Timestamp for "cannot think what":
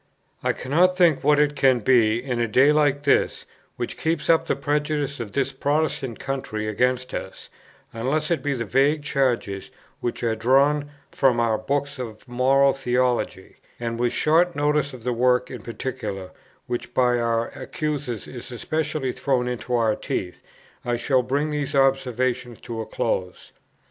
0.51-1.37